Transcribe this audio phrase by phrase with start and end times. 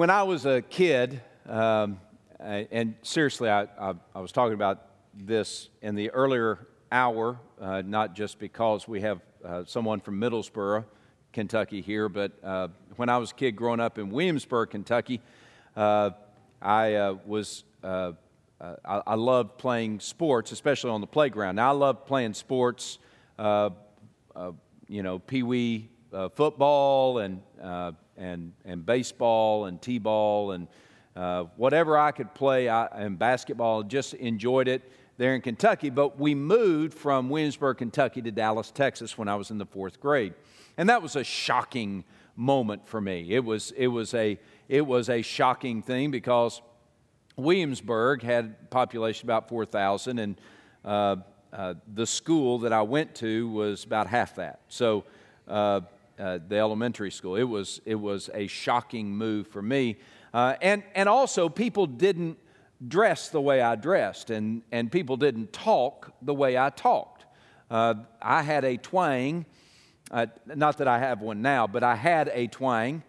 [0.00, 2.00] When I was a kid, um,
[2.38, 8.14] and seriously, I, I, I, was talking about this in the earlier hour, uh, not
[8.14, 10.86] just because we have uh, someone from Middlesboro,
[11.34, 15.20] Kentucky here, but uh, when I was a kid growing up in Williamsburg, Kentucky,
[15.76, 16.12] uh,
[16.62, 18.12] I uh, was uh,
[18.58, 21.56] I, I loved playing sports, especially on the playground.
[21.56, 22.98] Now I love playing sports,
[23.38, 25.90] you know, pee wee
[26.34, 27.40] football and
[28.16, 30.68] and, and baseball and t ball and
[31.16, 35.90] uh, whatever I could play I, and basketball, just enjoyed it there in Kentucky.
[35.90, 40.00] But we moved from Williamsburg, Kentucky to Dallas, Texas when I was in the fourth
[40.00, 40.34] grade.
[40.76, 42.04] And that was a shocking
[42.36, 43.26] moment for me.
[43.30, 46.62] It was, it was, a, it was a shocking thing because
[47.36, 50.40] Williamsburg had population about 4,000 and
[50.84, 51.16] uh,
[51.52, 54.60] uh, the school that I went to was about half that.
[54.68, 55.04] So
[55.48, 55.80] uh,
[56.20, 57.36] uh, the elementary school.
[57.36, 59.96] It was, it was a shocking move for me.
[60.34, 62.38] Uh, and, and also, people didn't
[62.86, 67.24] dress the way I dressed, and, and people didn't talk the way I talked.
[67.70, 69.46] Uh, I had a twang,
[70.10, 73.02] uh, not that I have one now, but I had a twang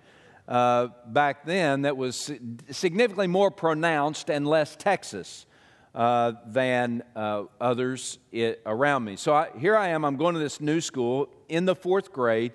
[0.48, 2.32] uh, back then that was
[2.70, 5.46] significantly more pronounced and less Texas.
[5.94, 9.18] Uh, than uh, others it, around me.
[9.18, 12.54] So I, here I am, I'm going to this new school in the fourth grade,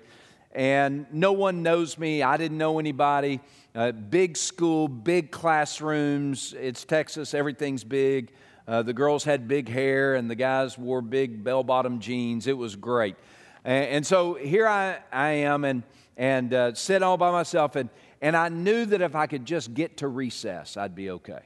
[0.57, 2.23] and no one knows me.
[2.23, 3.39] I didn't know anybody.
[3.75, 6.55] Uh, big school, big classrooms.
[6.59, 8.31] It's Texas, everything's big.
[8.67, 12.47] Uh, the girls had big hair, and the guys wore big bell bottom jeans.
[12.47, 13.15] It was great.
[13.63, 15.83] And, and, so here I, I am, and,
[16.17, 19.75] and uh, sit all by myself, and, and I knew that if I could just
[19.75, 21.41] get to recess, I'd be okay.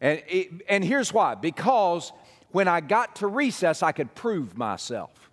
[0.00, 2.12] And, it, and here's why because
[2.50, 5.27] when I got to recess, I could prove myself.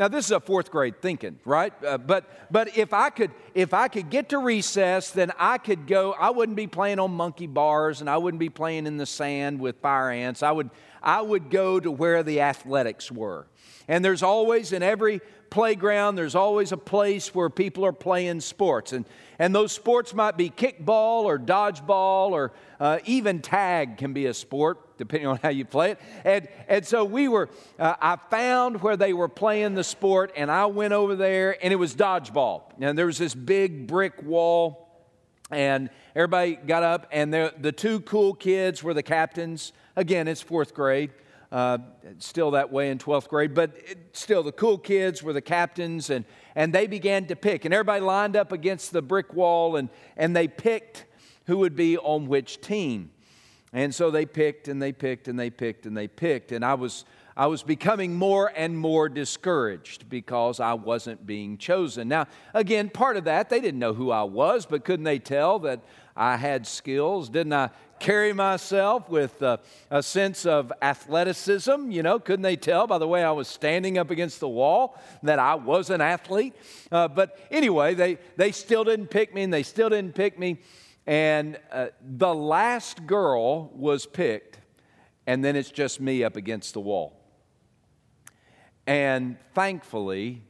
[0.00, 1.74] Now this is a fourth grade thinking, right?
[1.84, 5.86] Uh, but but if I could if I could get to recess, then I could
[5.86, 6.12] go.
[6.18, 9.60] I wouldn't be playing on monkey bars, and I wouldn't be playing in the sand
[9.60, 10.42] with fire ants.
[10.42, 10.70] I would
[11.02, 13.46] I would go to where the athletics were.
[13.88, 15.20] And there's always in every
[15.50, 18.92] playground, there's always a place where people are playing sports.
[18.92, 19.04] And,
[19.38, 24.34] and those sports might be kickball or dodgeball or uh, even tag can be a
[24.34, 26.00] sport, depending on how you play it.
[26.24, 30.50] And, and so we were, uh, I found where they were playing the sport and
[30.50, 32.64] I went over there and it was dodgeball.
[32.78, 34.86] And there was this big brick wall
[35.50, 39.72] and everybody got up and the the two cool kids were the captains.
[39.96, 41.10] Again, it's fourth grade.
[41.50, 41.78] Uh,
[42.18, 46.08] still that way in 12th grade, but it, still the cool kids were the captains,
[46.08, 46.24] and,
[46.54, 47.64] and they began to pick.
[47.64, 51.06] And everybody lined up against the brick wall, and, and they picked
[51.46, 53.10] who would be on which team.
[53.72, 56.52] And so they picked and they picked and they picked and they picked.
[56.52, 57.04] And I was,
[57.36, 62.08] I was becoming more and more discouraged because I wasn't being chosen.
[62.08, 65.60] Now, again, part of that, they didn't know who I was, but couldn't they tell
[65.60, 65.80] that
[66.16, 67.28] I had skills?
[67.28, 67.70] Didn't I
[68.00, 69.60] carry myself with a,
[69.90, 71.90] a sense of athleticism.
[71.90, 74.98] You know, couldn't they tell by the way I was standing up against the wall
[75.22, 76.54] that I was an athlete?
[76.90, 80.58] Uh, but anyway, they, they still didn't pick me and they still didn't pick me.
[81.06, 84.58] And uh, the last girl was picked,
[85.26, 87.16] and then it's just me up against the wall.
[88.86, 90.42] And thankfully,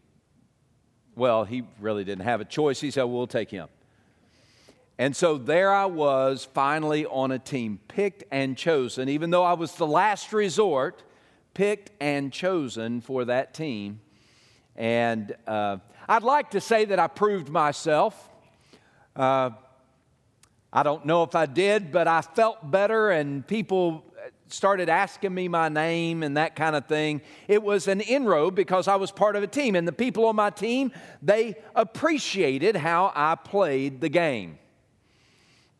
[1.14, 2.80] well, he really didn't have a choice.
[2.80, 3.68] He said, We'll take him.
[4.98, 9.54] And so there I was, finally on a team, picked and chosen, even though I
[9.54, 11.02] was the last resort,
[11.54, 14.00] picked and chosen for that team.
[14.76, 15.78] And uh,
[16.08, 18.28] I'd like to say that I proved myself.
[19.16, 19.50] Uh,
[20.72, 24.04] I don't know if I did, but I felt better, and people
[24.48, 27.22] started asking me my name and that kind of thing.
[27.48, 30.36] It was an inroad because I was part of a team, and the people on
[30.36, 30.92] my team,
[31.22, 34.58] they appreciated how I played the game.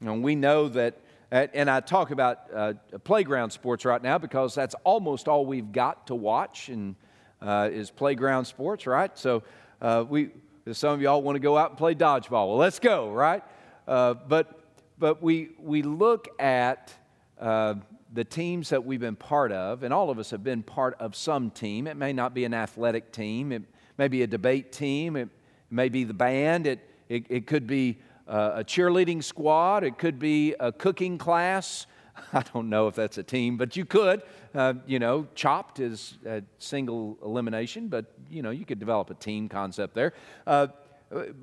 [0.00, 0.98] And we know that,
[1.30, 2.72] and I talk about uh,
[3.04, 6.96] playground sports right now because that's almost all we've got to watch and
[7.40, 9.16] uh, is playground sports, right?
[9.16, 9.42] So
[9.80, 10.30] uh, we,
[10.72, 12.48] some of y'all want to go out and play dodgeball.
[12.48, 13.42] Well, let's go, right?
[13.86, 14.59] Uh, but
[15.00, 16.94] but we we look at
[17.40, 17.74] uh,
[18.12, 21.16] the teams that we've been part of, and all of us have been part of
[21.16, 21.86] some team.
[21.86, 23.50] It may not be an athletic team.
[23.50, 23.62] It
[23.98, 25.16] may be a debate team.
[25.16, 25.30] It
[25.70, 26.66] may be the band.
[26.66, 27.98] It it, it could be
[28.28, 31.86] uh, a cheerleading squad, it could be a cooking class.
[32.32, 34.22] I don't know if that's a team, but you could.
[34.54, 39.14] Uh, you know, chopped is a single elimination, but you know, you could develop a
[39.14, 40.12] team concept there.
[40.46, 40.68] Uh,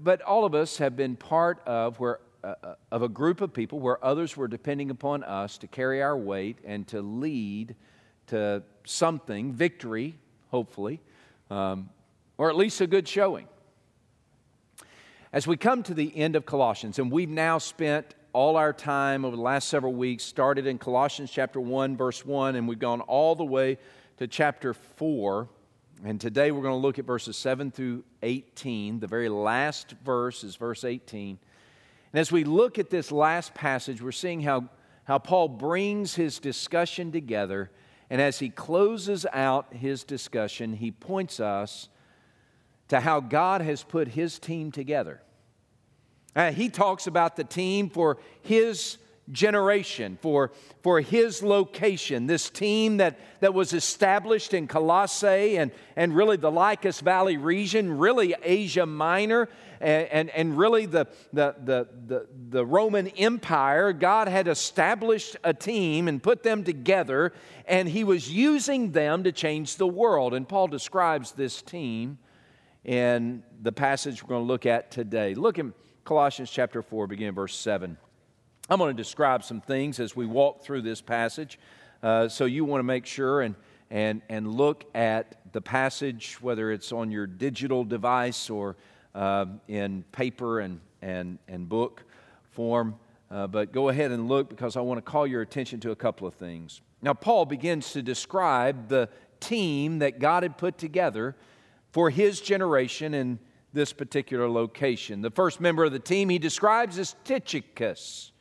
[0.01, 3.53] but all of us have been part of where uh, uh, of a group of
[3.53, 7.75] people where others were depending upon us to carry our weight and to lead
[8.27, 10.15] to something, victory,
[10.49, 11.01] hopefully,
[11.49, 11.89] um,
[12.37, 13.47] or at least a good showing.
[15.33, 19.25] As we come to the end of Colossians, and we've now spent all our time
[19.25, 23.01] over the last several weeks, started in Colossians chapter 1, verse 1, and we've gone
[23.01, 23.77] all the way
[24.17, 25.49] to chapter 4.
[26.05, 28.99] And today we're going to look at verses 7 through 18.
[28.99, 31.39] The very last verse is verse 18.
[32.13, 34.69] And as we look at this last passage, we're seeing how,
[35.03, 37.71] how Paul brings his discussion together.
[38.09, 41.89] And as he closes out his discussion, he points us
[42.87, 45.21] to how God has put his team together.
[46.35, 48.97] Uh, he talks about the team for his
[49.31, 50.51] generation, for,
[50.81, 56.51] for his location, this team that, that was established in Colossae and, and really the
[56.51, 59.49] Lycus Valley region, really Asia Minor,
[59.81, 63.91] and, and, and really the, the, the, the, the Roman Empire.
[63.93, 67.33] God had established a team and put them together,
[67.65, 70.33] and he was using them to change the world.
[70.33, 72.17] And Paul describes this team
[72.85, 75.35] in the passage we're going to look at today.
[75.35, 75.73] Look in
[76.05, 77.97] Colossians chapter 4, beginning verse 7.
[78.69, 81.57] I'm going to describe some things as we walk through this passage.
[82.03, 83.55] Uh, so you want to make sure and,
[83.89, 88.75] and, and look at the passage, whether it's on your digital device or
[89.15, 92.03] uh, in paper and, and, and book
[92.51, 92.95] form.
[93.31, 95.95] Uh, but go ahead and look because I want to call your attention to a
[95.95, 96.81] couple of things.
[97.01, 99.07] Now, Paul begins to describe the
[99.39, 101.37] team that God had put together
[101.93, 103.39] for his generation in
[103.71, 105.21] this particular location.
[105.21, 108.33] The first member of the team he describes is Tychicus.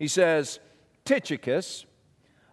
[0.00, 0.58] He says,
[1.04, 1.84] Tychicus,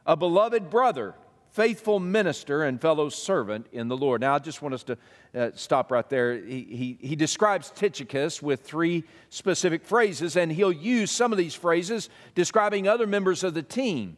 [0.06, 1.16] a beloved brother,
[1.52, 4.20] faithful minister, and fellow servant in the Lord.
[4.20, 4.98] Now, I just want us to
[5.34, 6.36] uh, stop right there.
[6.36, 11.56] He, he, he describes Tychicus with three specific phrases, and he'll use some of these
[11.56, 14.18] phrases describing other members of the team.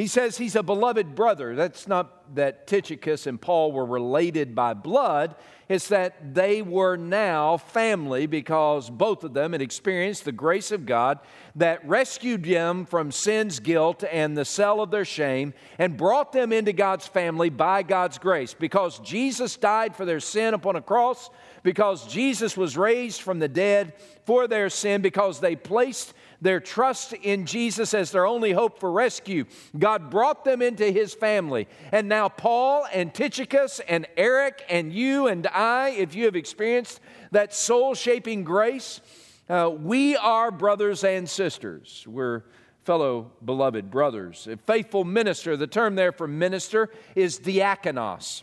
[0.00, 1.54] He says he's a beloved brother.
[1.54, 5.34] That's not that Tychicus and Paul were related by blood,
[5.68, 10.86] it's that they were now family because both of them had experienced the grace of
[10.86, 11.18] God
[11.54, 16.50] that rescued them from sin's guilt and the cell of their shame and brought them
[16.50, 18.54] into God's family by God's grace.
[18.54, 21.28] Because Jesus died for their sin upon a cross,
[21.62, 23.92] because Jesus was raised from the dead
[24.24, 28.90] for their sin, because they placed their trust in Jesus as their only hope for
[28.90, 29.44] rescue.
[29.78, 31.68] God brought them into his family.
[31.92, 37.00] And now, Paul and Tychicus and Eric and you and I, if you have experienced
[37.32, 39.00] that soul shaping grace,
[39.48, 42.04] uh, we are brothers and sisters.
[42.06, 42.44] We're
[42.84, 44.46] fellow beloved brothers.
[44.46, 48.42] A faithful minister, the term there for minister is diakonos.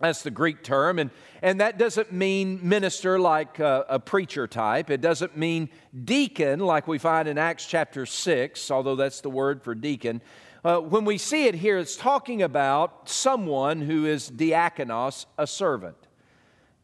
[0.00, 0.98] That's the Greek term.
[0.98, 1.10] And,
[1.40, 4.90] and that doesn't mean minister like a, a, preacher type.
[4.90, 5.68] It doesn't mean
[6.04, 10.20] deacon like we find in Acts chapter 6, although that's the word for deacon.
[10.64, 15.96] Uh, when we see it here, it's talking about someone who is diakonos, a servant.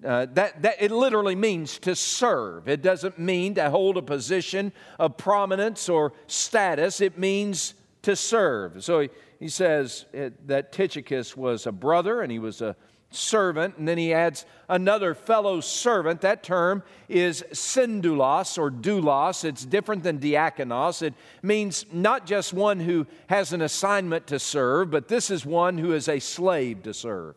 [0.05, 2.69] Uh, that, that it literally means to serve.
[2.69, 7.01] It doesn't mean to hold a position of prominence or status.
[7.01, 8.85] It means to serve.
[8.85, 9.11] So he,
[9.41, 10.07] he says
[10.47, 12.77] that Tychicus was a brother and he was a
[13.11, 16.21] servant, and then he adds another fellow servant.
[16.21, 19.45] That term is sundoulos or doulos.
[19.45, 21.03] It's different than diakonos.
[21.03, 25.79] It means not just one who has an assignment to serve, but this is one
[25.79, 27.35] who is a slave to serve.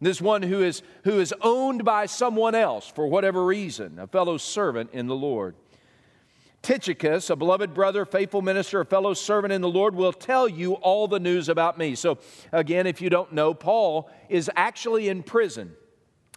[0.00, 4.36] This one who is, who is owned by someone else for whatever reason, a fellow
[4.36, 5.56] servant in the Lord.
[6.62, 10.74] Tychicus, a beloved brother, faithful minister, a fellow servant in the Lord, will tell you
[10.74, 11.94] all the news about me.
[11.94, 12.18] So,
[12.52, 15.74] again, if you don't know, Paul is actually in prison.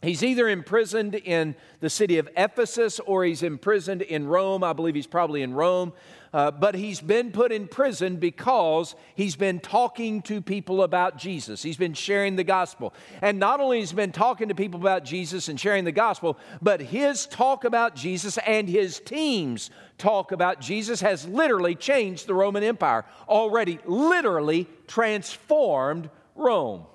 [0.01, 4.63] He's either imprisoned in the city of Ephesus or he's imprisoned in Rome.
[4.63, 5.93] I believe he's probably in Rome.
[6.33, 11.61] Uh, but he's been put in prison because he's been talking to people about Jesus.
[11.61, 12.93] He's been sharing the gospel.
[13.21, 16.37] And not only has he been talking to people about Jesus and sharing the gospel,
[16.61, 22.33] but his talk about Jesus and his team's talk about Jesus has literally changed the
[22.33, 26.85] Roman Empire, already literally transformed Rome.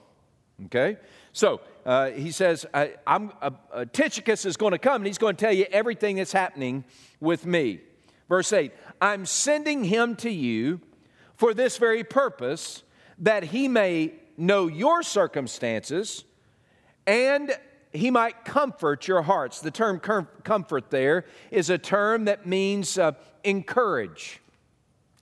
[0.66, 0.96] Okay?
[1.32, 5.18] So uh, he says, I, am uh, uh, Tychicus is going to come and he's
[5.18, 6.84] going to tell you everything that's happening
[7.20, 7.80] with me.
[8.28, 10.80] Verse 8 I'm sending him to you
[11.34, 12.82] for this very purpose,
[13.18, 16.24] that he may know your circumstances
[17.06, 17.52] and
[17.92, 19.60] he might comfort your hearts.
[19.60, 23.12] The term comfort there is a term that means uh,
[23.44, 24.40] encourage.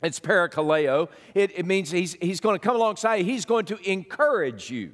[0.03, 1.09] It's parakaleo.
[1.35, 4.93] It, it means he's, he's going to come alongside, he's going to encourage you.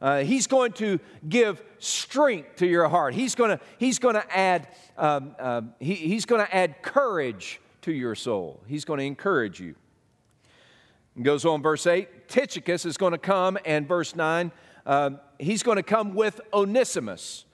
[0.00, 3.14] Uh, he's going to give strength to your heart.
[3.14, 7.60] He's going to, he's going to add, um, uh, he, he's going to add courage
[7.82, 8.60] to your soul.
[8.66, 9.74] He's going to encourage you.
[11.16, 12.28] It goes on, verse 8.
[12.28, 14.52] Tychicus is going to come, and verse 9,
[14.86, 17.44] uh, he's going to come with Onesimus.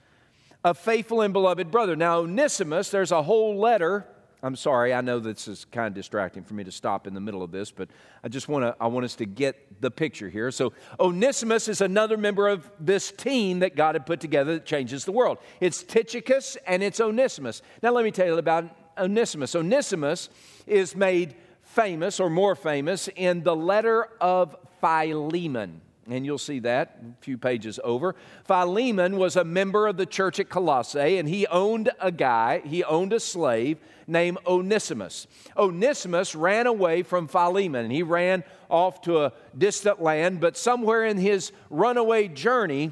[0.63, 1.95] a faithful and beloved brother.
[1.95, 4.07] Now, Onesimus, there's a whole letter.
[4.45, 7.19] I'm sorry, I know this is kind of distracting for me to stop in the
[7.19, 7.89] middle of this, but
[8.23, 10.51] I just want to I want us to get the picture here.
[10.51, 15.03] So Onesimus is another member of this team that God had put together that changes
[15.03, 15.39] the world.
[15.59, 17.63] It's Tychicus and it's Onesimus.
[17.81, 18.65] Now let me tell you about
[18.99, 19.55] Onesimus.
[19.55, 20.29] Onesimus
[20.67, 25.81] is made famous or more famous in the letter of Philemon.
[26.07, 28.15] And you'll see that a few pages over.
[28.43, 32.83] Philemon was a member of the church at Colossae, and he owned a guy, he
[32.83, 35.25] owned a slave named Onesimus.
[35.57, 41.05] Onesimus ran away from Philemon, and he ran off to a distant land, but somewhere
[41.05, 42.91] in his runaway journey,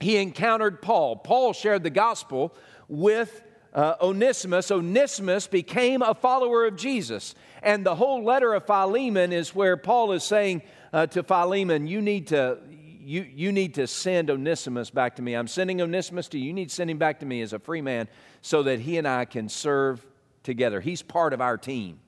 [0.00, 1.16] he encountered Paul.
[1.16, 2.54] Paul shared the gospel
[2.88, 4.70] with uh, Onesimus.
[4.70, 7.34] Onesimus became a follower of Jesus.
[7.62, 10.62] And the whole letter of Philemon is where Paul is saying,
[10.94, 15.34] uh, to Philemon, you need to, you, you need to send Onesimus back to me.
[15.34, 16.46] I'm sending Onesimus to you.
[16.46, 18.06] You need to send him back to me as a free man
[18.42, 20.06] so that he and I can serve
[20.44, 20.80] together.
[20.80, 21.98] He's part of our team.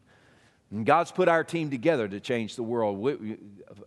[0.70, 2.98] And God's put our team together to change the world.
[2.98, 3.38] We,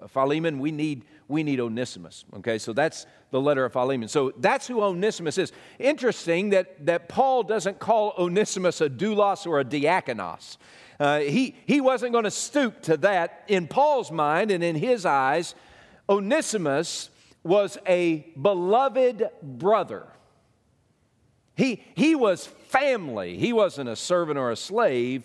[0.10, 2.26] Philemon, we need, we need Onesimus.
[2.36, 4.10] Okay, so that's the letter of Philemon.
[4.10, 5.54] So that's who Onesimus is.
[5.78, 10.58] Interesting that, that Paul doesn't call Onesimus a doulos or a diakonos.
[11.00, 13.44] Uh, he, he wasn't going to stoop to that.
[13.48, 15.56] In Paul's mind and in his eyes,
[16.10, 17.10] Onesimus
[17.44, 20.08] was a beloved brother.
[21.56, 23.38] He, he was family.
[23.38, 25.24] He wasn't a servant or a slave,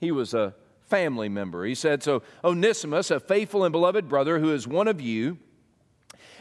[0.00, 0.54] he was a
[0.88, 1.64] family member.
[1.64, 5.38] He said, So, Onesimus, a faithful and beloved brother who is one of you,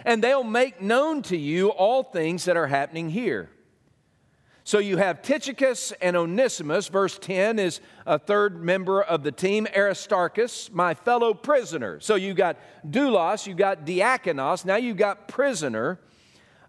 [0.04, 3.50] and they'll make known to you all things that are happening here.
[4.64, 6.88] So you have Tychicus and Onesimus.
[6.88, 12.00] Verse 10 is a third member of the team, Aristarchus, my fellow prisoner.
[12.00, 16.00] So you got doulos, you got diakonos, now you've got prisoner,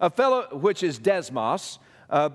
[0.01, 1.79] a fellow, which is desmos.
[2.09, 2.31] Uh,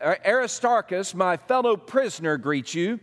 [0.00, 3.00] uh, Aristarchus, my fellow prisoner, greets you,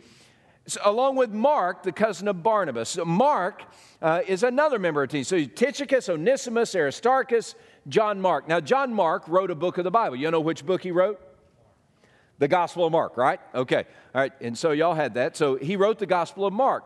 [0.68, 2.90] so, along with Mark, the cousin of Barnabas.
[2.90, 3.64] So Mark
[4.02, 5.24] uh, is another member of the team.
[5.24, 7.56] So Tychicus, Onesimus, Aristarchus,
[7.88, 8.50] John Mark.
[8.50, 10.18] Now, John Mark wrote a book of the Bible.
[10.18, 11.22] You know which book he wrote?
[12.40, 13.40] The Gospel of Mark, right?
[13.56, 13.86] Okay.
[14.14, 14.34] All right.
[14.42, 15.36] And so y'all had that.
[15.36, 16.84] So he wrote the Gospel of Mark.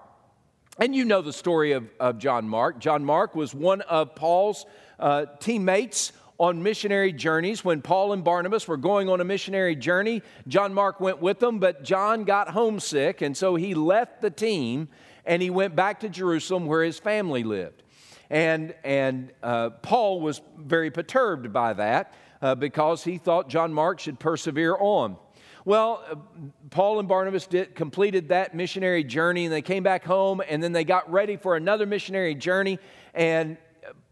[0.80, 2.80] And you know the story of, of John Mark.
[2.80, 4.66] John Mark was one of Paul's
[5.00, 7.64] uh, teammates on missionary journeys.
[7.64, 11.60] When Paul and Barnabas were going on a missionary journey, John Mark went with them,
[11.60, 14.88] but John got homesick, and so he left the team
[15.26, 17.84] and he went back to Jerusalem where his family lived.
[18.32, 24.00] And, and uh, Paul was very perturbed by that uh, because he thought John Mark
[24.00, 25.18] should persevere on.
[25.64, 26.16] Well, uh,
[26.70, 30.72] Paul and Barnabas did, completed that missionary journey and they came back home and then
[30.72, 32.80] they got ready for another missionary journey.
[33.14, 33.58] And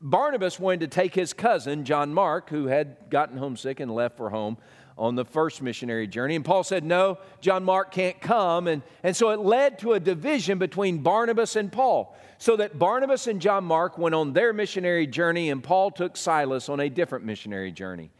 [0.01, 4.29] Barnabas wanted to take his cousin, John Mark, who had gotten homesick and left for
[4.29, 4.57] home
[4.97, 6.35] on the first missionary journey.
[6.35, 8.67] And Paul said, No, John Mark can't come.
[8.67, 13.27] And, and so it led to a division between Barnabas and Paul, so that Barnabas
[13.27, 17.25] and John Mark went on their missionary journey, and Paul took Silas on a different
[17.25, 18.11] missionary journey.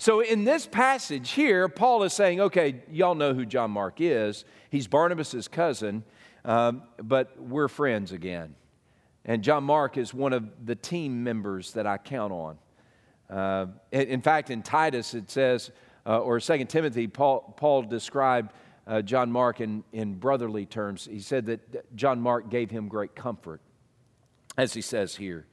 [0.00, 4.46] So, in this passage here, Paul is saying, okay, y'all know who John Mark is.
[4.70, 6.04] He's Barnabas' cousin,
[6.42, 8.54] um, but we're friends again.
[9.26, 12.58] And John Mark is one of the team members that I count on.
[13.28, 15.70] Uh, in fact, in Titus, it says,
[16.06, 18.54] uh, or Second Timothy, Paul, Paul described
[18.86, 21.06] uh, John Mark in, in brotherly terms.
[21.12, 23.60] He said that John Mark gave him great comfort,
[24.56, 25.44] as he says here.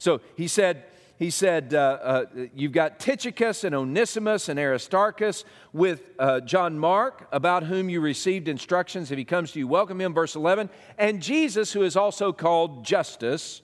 [0.00, 0.82] So he said,
[1.18, 7.28] he said, uh, uh, You've got Tychicus and Onesimus and Aristarchus with uh, John Mark,
[7.30, 9.10] about whom you received instructions.
[9.10, 10.12] If he comes to you, welcome him.
[10.12, 10.70] Verse 11.
[10.98, 13.62] And Jesus, who is also called Justus.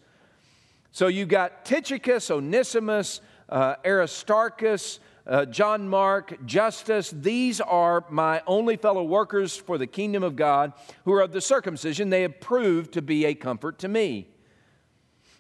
[0.93, 7.11] So you've got Tychicus, Onesimus, uh, Aristarchus, uh, John Mark, Justus.
[7.11, 10.73] These are my only fellow workers for the kingdom of God
[11.05, 12.11] who are of the circumcision.
[12.11, 14.29] They have proved to be a comfort to me.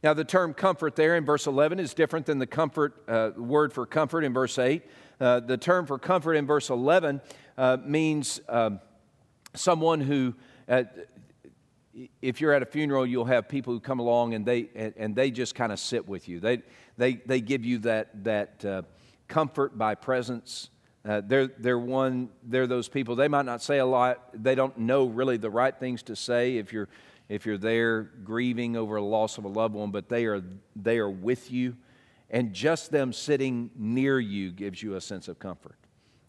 [0.02, 3.72] Now, the term comfort there in verse 11 is different than the comfort uh, word
[3.72, 4.82] for comfort in verse 8.
[5.20, 7.20] Uh, the term for comfort in verse 11
[7.58, 8.80] uh, means um,
[9.54, 10.34] someone who,
[10.68, 10.84] uh,
[12.22, 15.14] if you're at a funeral, you'll have people who come along and they, and, and
[15.14, 16.40] they just kind of sit with you.
[16.40, 16.62] They,
[16.96, 18.82] they, they give you that, that uh,
[19.28, 20.70] comfort by presence.
[21.04, 23.16] Uh, they're, they're one, they're those people.
[23.16, 24.30] They might not say a lot.
[24.32, 26.88] They don't know really the right things to say if you're
[27.30, 30.42] if you're there grieving over a loss of a loved one, but they are,
[30.76, 31.76] they are with you.
[32.28, 35.76] And just them sitting near you gives you a sense of comfort.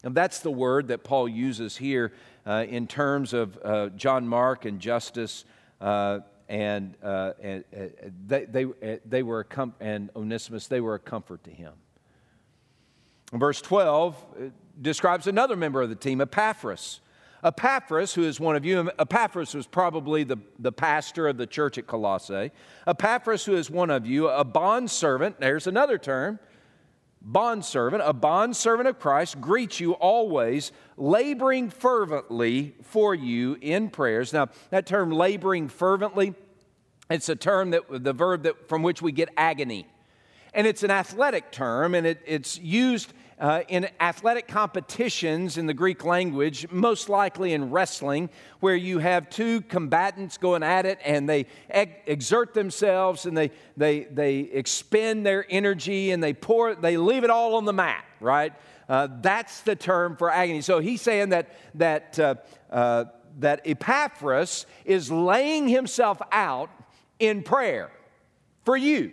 [0.02, 2.12] And that's the word that Paul uses here
[2.46, 5.44] uh, in terms of uh, John Mark and Justus,
[5.80, 7.86] Uh, and, uh, and uh,
[8.26, 11.72] they, they, uh, they were a com- and Onesimus, they were a comfort to him.
[13.32, 14.42] Verse 12 uh,
[14.80, 17.00] describes another member of the team, Epaphras.
[17.44, 21.76] Epaphras, who is one of you, Epaphras was probably the, the pastor of the church
[21.76, 22.52] at Colossae.
[22.86, 26.38] Epaphras, who is one of you, a bondservant, there's another term,
[27.20, 34.32] bondservant, a bondservant of Christ, greets you always, laboring fervently for you in prayers.
[34.32, 36.34] Now, that term laboring fervently,
[37.10, 39.86] it's a term that the verb that from which we get agony.
[40.54, 45.74] And it's an athletic term, and it, it's used uh, in athletic competitions in the
[45.74, 48.30] Greek language, most likely in wrestling,
[48.60, 51.46] where you have two combatants going at it and they
[52.06, 57.30] exert themselves and they, they, they expend their energy and they pour, they leave it
[57.30, 58.52] all on the mat, right?
[58.88, 60.60] Uh, that's the term for agony.
[60.60, 62.36] So he's saying that, that, uh,
[62.70, 63.06] uh
[63.40, 66.70] that Epaphras is laying himself out
[67.18, 67.90] in prayer
[68.64, 69.10] for you,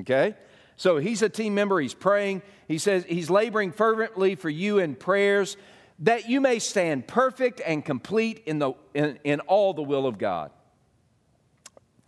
[0.00, 0.36] okay?
[0.76, 2.42] So he's a team member, he's praying.
[2.68, 5.56] He says he's laboring fervently for you in prayers
[6.00, 10.18] that you may stand perfect and complete in, the, in, in all the will of
[10.18, 10.50] God.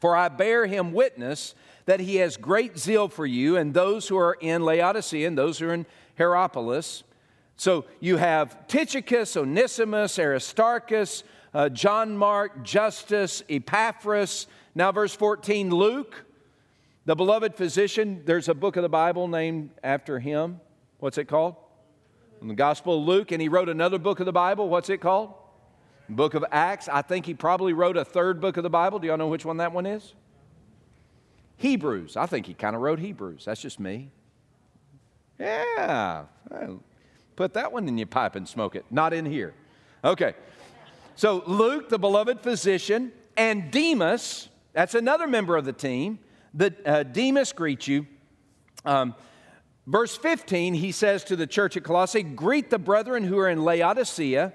[0.00, 1.54] For I bear him witness
[1.86, 5.58] that he has great zeal for you and those who are in Laodicea and those
[5.58, 5.86] who are in
[6.18, 7.02] Hierapolis.
[7.56, 14.46] So you have Tychicus, Onesimus, Aristarchus, uh, John Mark, Justus, Epaphras.
[14.74, 16.24] Now, verse 14, Luke
[17.08, 20.60] the beloved physician, there's a book of the Bible named after him.
[20.98, 21.56] What's it called?
[22.42, 24.68] In the Gospel of Luke, and he wrote another book of the Bible.
[24.68, 25.32] What's it called?
[26.10, 26.86] Book of Acts.
[26.86, 28.98] I think he probably wrote a third book of the Bible.
[28.98, 30.12] Do y'all know which one that one is?
[31.56, 32.14] Hebrews.
[32.18, 33.46] I think he kind of wrote Hebrews.
[33.46, 34.10] That's just me.
[35.38, 36.24] Yeah.
[37.36, 38.84] Put that one in your pipe and smoke it.
[38.90, 39.54] Not in here.
[40.04, 40.34] Okay.
[41.16, 46.18] So Luke, the beloved physician, and Demas, that's another member of the team
[46.54, 48.06] the uh, Demas greets you.
[48.84, 49.14] Um,
[49.86, 53.64] verse 15, he says to the church at Colossae, Greet the brethren who are in
[53.64, 54.52] Laodicea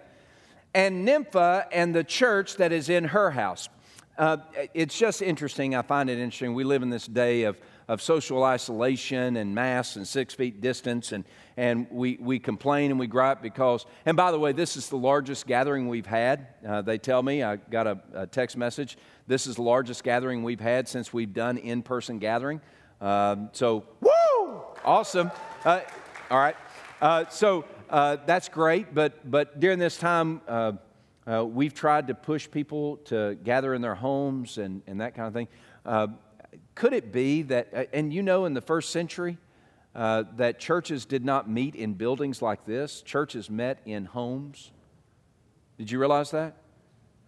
[0.73, 3.69] and Nympha and the church that is in her house.
[4.17, 4.37] Uh,
[4.73, 5.75] it's just interesting.
[5.75, 6.53] I find it interesting.
[6.53, 11.11] We live in this day of, of social isolation and masks and six feet distance,
[11.11, 11.25] and,
[11.57, 14.97] and we, we complain and we gripe because, and by the way, this is the
[14.97, 16.47] largest gathering we've had.
[16.67, 20.43] Uh, they tell me, I got a, a, text message, this is the largest gathering
[20.43, 22.61] we've had since we've done in person gathering.
[23.01, 24.61] Um, so, woo!
[24.85, 25.31] Awesome.
[25.65, 25.81] Uh,
[26.31, 26.55] all right.
[27.01, 30.73] Uh, so uh, that's great, but, but during this time, uh,
[31.25, 35.27] uh, we've tried to push people to gather in their homes and, and that kind
[35.27, 35.47] of thing.
[36.75, 39.37] Could it be that, and you know, in the first century,
[39.95, 43.01] uh, that churches did not meet in buildings like this.
[43.03, 44.71] Churches met in homes.
[45.77, 46.55] Did you realize that?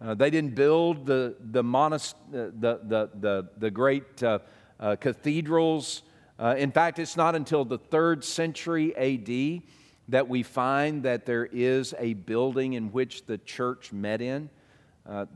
[0.00, 4.40] Uh, they didn't build the, the, monast- uh, the, the, the, the great uh,
[4.80, 6.02] uh, cathedrals.
[6.40, 9.62] in fact, it's not until the third century AD
[10.08, 14.50] that we find that there is a building in which the church met in.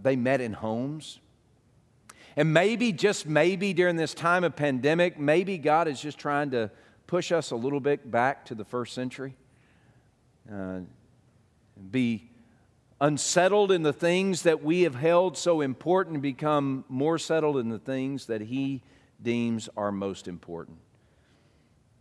[0.02, 1.20] they met in homes.
[2.36, 6.70] And maybe, just maybe during this time of pandemic, maybe God is just trying to
[7.06, 9.34] push us a little bit back to the first century,
[10.52, 10.80] uh,
[11.90, 12.30] be
[13.00, 17.78] unsettled in the things that we have held so important, become more settled in the
[17.78, 18.82] things that He
[19.22, 20.78] deems are most important.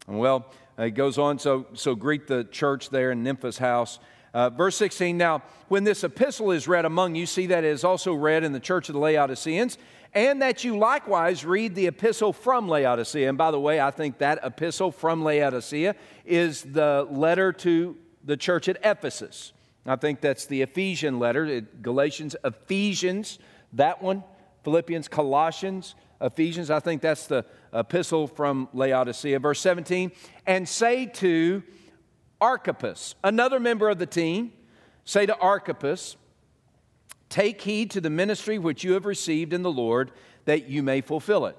[0.07, 3.99] And well, it goes on, so, so greet the church there in Nympha's house.
[4.33, 7.83] Uh, verse 16 Now, when this epistle is read among you, see that it is
[7.83, 9.77] also read in the church of the Laodiceans
[10.13, 13.29] and that you likewise read the epistle from Laodicea.
[13.29, 18.37] And by the way, I think that epistle from Laodicea is the letter to the
[18.37, 19.53] church at Ephesus.
[19.85, 23.39] I think that's the Ephesian letter, Galatians, Ephesians,
[23.73, 24.23] that one,
[24.63, 26.69] Philippians, Colossians, Ephesians.
[26.69, 29.39] I think that's the epistle from Laodicea.
[29.39, 30.11] Verse 17,
[30.45, 31.63] and say to
[32.41, 34.53] Archippus, another member of the team,
[35.05, 36.15] say to Archippus,
[37.29, 40.11] Take heed to the ministry which you have received in the Lord,
[40.45, 41.57] that you may fulfill it.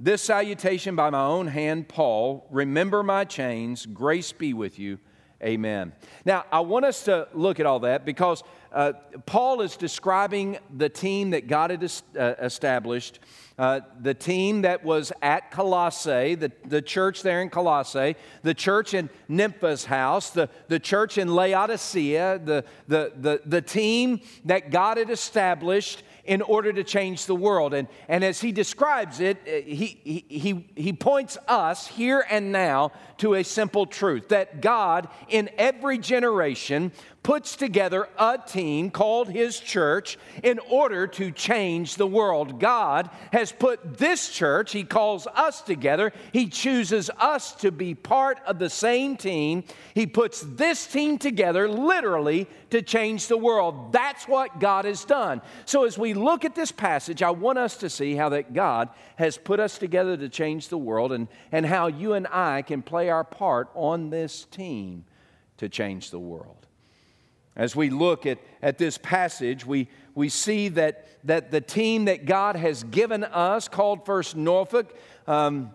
[0.00, 2.46] This salutation by my own hand, Paul.
[2.50, 3.86] Remember my chains.
[3.86, 4.98] Grace be with you.
[5.44, 5.92] Amen.
[6.24, 8.94] Now, I want us to look at all that because uh,
[9.26, 13.20] Paul is describing the team that God had uh, established
[13.56, 18.94] uh, the team that was at Colossae, the, the church there in Colossae, the church
[18.94, 24.96] in Nympha's house, the, the church in Laodicea, the, the, the, the team that God
[24.96, 27.74] had established in order to change the world.
[27.74, 32.92] And, and as he describes it, uh, he, he, he points us here and now
[33.18, 36.92] to a simple truth that God, in every generation,
[37.24, 42.60] puts together a team called His church in order to change the world.
[42.60, 46.12] God has put this church, He calls us together.
[46.32, 49.64] He chooses us to be part of the same team.
[49.94, 53.92] He puts this team together literally to change the world.
[53.92, 55.40] That's what God has done.
[55.64, 58.90] So as we look at this passage, I want us to see how that God
[59.16, 62.82] has put us together to change the world and, and how you and I can
[62.82, 65.06] play our part on this team
[65.56, 66.63] to change the world.
[67.56, 72.26] As we look at, at this passage, we, we see that, that the team that
[72.26, 74.94] God has given us, called First Norfolk,
[75.26, 75.70] um,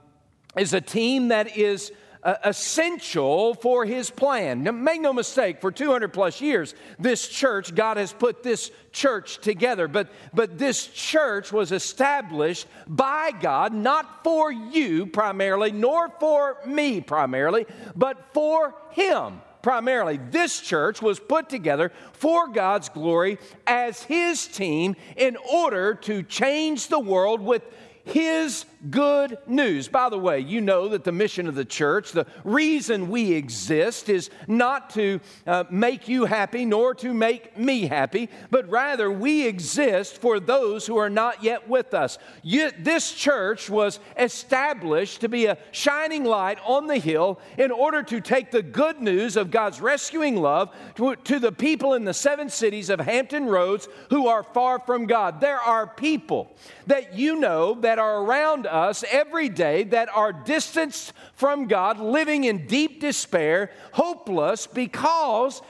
[0.58, 4.64] is a team that is uh, essential for his plan.
[4.64, 9.38] Now, make no mistake, for 200 plus years, this church, God has put this church
[9.38, 9.88] together.
[9.88, 17.00] But, but this church was established by God, not for you primarily, nor for me
[17.00, 17.66] primarily,
[17.96, 24.96] but for him primarily, this church was put together for God's glory as His team
[25.16, 27.64] in order to change the world with
[28.10, 29.88] his good news.
[29.88, 34.08] By the way, you know that the mission of the church, the reason we exist,
[34.08, 39.46] is not to uh, make you happy nor to make me happy, but rather we
[39.46, 42.18] exist for those who are not yet with us.
[42.42, 48.02] You, this church was established to be a shining light on the hill in order
[48.04, 52.14] to take the good news of God's rescuing love to, to the people in the
[52.14, 55.42] seven cities of Hampton Roads who are far from God.
[55.42, 56.56] There are people
[56.88, 62.68] that you know are around us every day that are distanced from God, living in
[62.68, 65.62] deep despair, hopeless because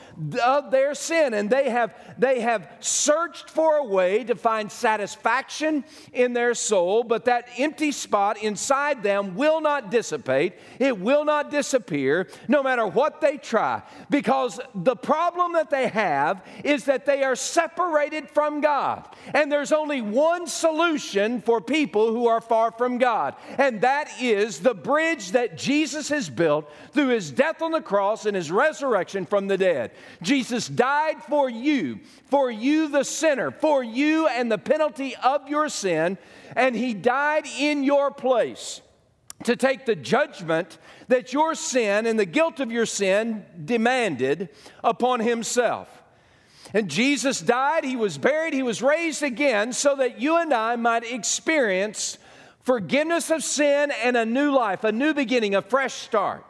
[0.43, 1.33] of their sin.
[1.33, 7.03] And they have, they have searched for a way to find satisfaction in their soul,
[7.03, 10.53] but that empty spot inside them will not dissipate.
[10.79, 13.81] It will not disappear no matter what they try.
[14.09, 19.07] Because the problem that they have is that they are separated from God.
[19.33, 24.59] And there's only one solution for people who are far from God, and that is
[24.59, 29.25] the bridge that Jesus has built through his death on the cross and his resurrection
[29.25, 29.91] from the dead.
[30.21, 35.69] Jesus died for you, for you, the sinner, for you and the penalty of your
[35.69, 36.17] sin,
[36.55, 38.81] and he died in your place
[39.43, 44.49] to take the judgment that your sin and the guilt of your sin demanded
[44.83, 45.87] upon himself.
[46.73, 50.75] And Jesus died, he was buried, he was raised again so that you and I
[50.75, 52.17] might experience
[52.61, 56.45] forgiveness of sin and a new life, a new beginning, a fresh start.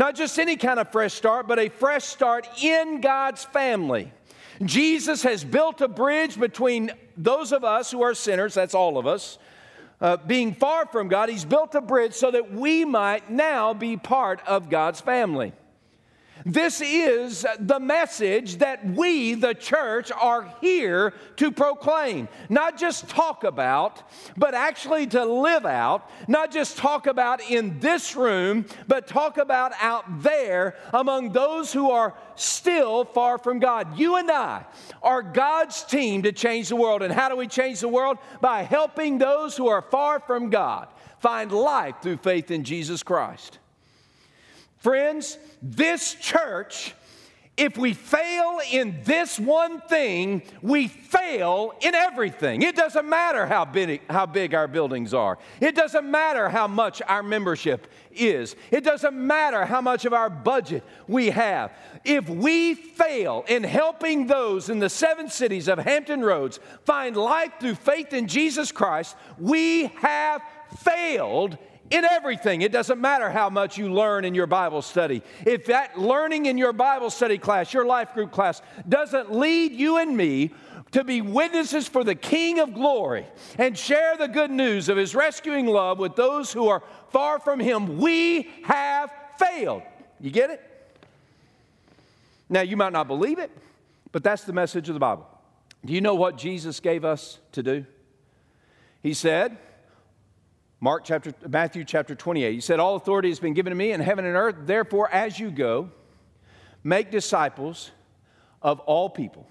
[0.00, 4.10] Not just any kind of fresh start, but a fresh start in God's family.
[4.64, 9.06] Jesus has built a bridge between those of us who are sinners, that's all of
[9.06, 9.36] us,
[10.00, 11.28] uh, being far from God.
[11.28, 15.52] He's built a bridge so that we might now be part of God's family.
[16.44, 22.28] This is the message that we, the church, are here to proclaim.
[22.48, 24.02] Not just talk about,
[24.36, 26.10] but actually to live out.
[26.28, 31.90] Not just talk about in this room, but talk about out there among those who
[31.90, 33.98] are still far from God.
[33.98, 34.64] You and I
[35.02, 37.02] are God's team to change the world.
[37.02, 38.18] And how do we change the world?
[38.40, 43.58] By helping those who are far from God find life through faith in Jesus Christ.
[44.80, 46.94] Friends, this church,
[47.58, 52.62] if we fail in this one thing, we fail in everything.
[52.62, 57.02] It doesn't matter how big, how big our buildings are, it doesn't matter how much
[57.06, 61.76] our membership is, it doesn't matter how much of our budget we have.
[62.02, 67.52] If we fail in helping those in the seven cities of Hampton Roads find life
[67.60, 70.40] through faith in Jesus Christ, we have
[70.78, 71.58] failed
[71.90, 72.62] in everything.
[72.62, 75.22] It doesn't matter how much you learn in your Bible study.
[75.44, 79.98] If that learning in your Bible study class, your life group class, doesn't lead you
[79.98, 80.52] and me
[80.92, 83.26] to be witnesses for the King of glory
[83.58, 87.60] and share the good news of his rescuing love with those who are far from
[87.60, 89.82] him, we have failed.
[90.20, 90.66] You get it?
[92.48, 93.50] Now, you might not believe it,
[94.12, 95.26] but that's the message of the Bible.
[95.84, 97.86] Do you know what Jesus gave us to do?
[99.02, 99.56] He said,
[100.80, 102.54] Mark chapter, Matthew chapter 28.
[102.54, 104.56] He said, All authority has been given to me in heaven and earth.
[104.64, 105.90] Therefore, as you go,
[106.82, 107.90] make disciples
[108.62, 109.46] of all people,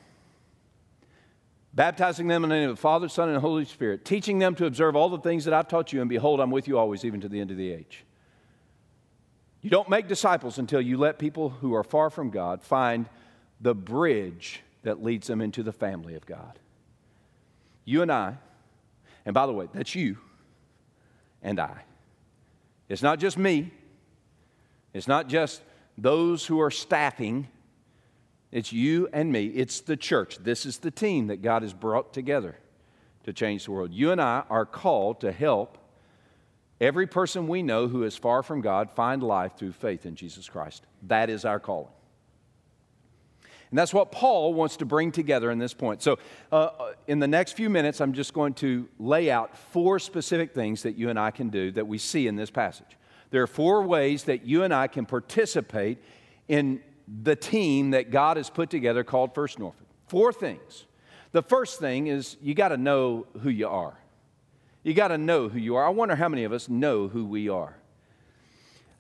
[1.74, 4.66] baptizing them in the name of the Father, Son, and Holy Spirit, teaching them to
[4.66, 7.22] observe all the things that I've taught you, and behold, I'm with you always, even
[7.22, 8.06] to the end of the age.
[9.62, 13.08] You don't make disciples until you let people who are far from God find
[13.62, 16.58] the bridge that leads them into the family of God.
[17.86, 18.38] You and I,
[19.26, 20.18] and by the way, that's you
[21.42, 21.84] and I.
[22.88, 23.72] It's not just me,
[24.94, 25.62] it's not just
[25.98, 27.48] those who are staffing
[28.52, 29.48] It's you and me.
[29.48, 30.38] It's the church.
[30.40, 32.58] This is the team that God has brought together
[33.24, 33.94] to change the world.
[33.94, 35.78] You and I are called to help
[36.82, 40.50] every person we know who is far from God find life through faith in Jesus
[40.50, 40.84] Christ.
[41.04, 41.92] That is our calling.
[43.72, 46.02] And that's what Paul wants to bring together in this point.
[46.02, 46.18] So,
[46.52, 46.70] uh,
[47.08, 50.98] in the next few minutes, I'm just going to lay out four specific things that
[50.98, 52.98] you and I can do that we see in this passage.
[53.30, 56.00] There are four ways that you and I can participate
[56.48, 56.82] in
[57.22, 59.88] the team that God has put together called First Norfolk.
[60.08, 60.86] Four things.
[61.32, 63.94] The first thing is you got to know who you are.
[64.82, 65.86] You got to know who you are.
[65.86, 67.76] I wonder how many of us know who we are.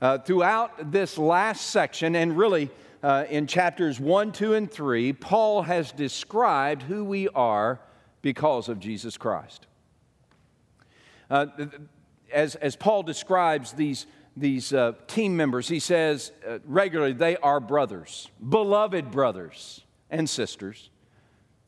[0.01, 2.69] Uh, throughout this last section, and really
[3.01, 7.79] uh, in chapters 1, 2, and 3, Paul has described who we are
[8.21, 9.67] because of Jesus Christ.
[11.29, 11.45] Uh,
[12.31, 17.59] as, as Paul describes these, these uh, team members, he says uh, regularly they are
[17.59, 20.89] brothers, beloved brothers and sisters.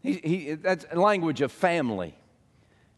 [0.02, 2.16] He, he, that's language of family.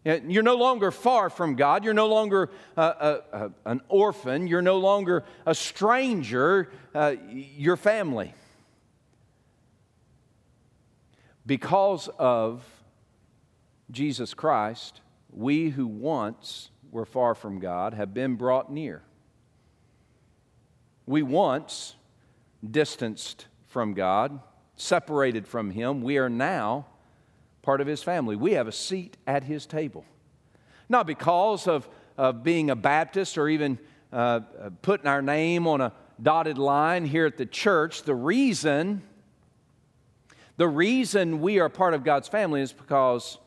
[0.05, 1.85] You're no longer far from God.
[1.85, 4.47] You're no longer uh, uh, uh, an orphan.
[4.47, 6.69] You're no longer a stranger.
[6.93, 8.33] Uh, you're family.
[11.45, 12.65] Because of
[13.91, 19.03] Jesus Christ, we who once were far from God have been brought near.
[21.05, 21.95] We once
[22.69, 24.39] distanced from God,
[24.75, 26.01] separated from Him.
[26.01, 26.87] We are now
[27.63, 28.35] part of his family.
[28.35, 30.05] We have a seat at his table.
[30.87, 33.79] Not because of, of being a Baptist or even
[34.11, 38.03] uh, uh, putting our name on a dotted line here at the church.
[38.03, 39.01] The reason,
[40.57, 43.39] the reason we are part of God's family is because